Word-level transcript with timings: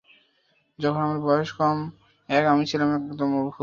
যখন 0.79 1.01
আমার 1.01 1.19
বয়স 1.19 1.49
এক, 2.29 2.43
আমি 2.45 2.63
ছিলাম 2.65 2.89
একদম 2.97 3.29
অবুঝ। 3.39 3.57